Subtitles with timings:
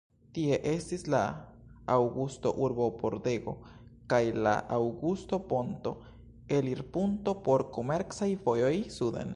[0.35, 1.19] Tie estis la
[1.95, 3.53] Aŭgusto-urbopordego
[4.13, 5.95] kaj la Aŭgusto-ponto,
[6.61, 9.27] elirpunkto por komercaj vojoj suden.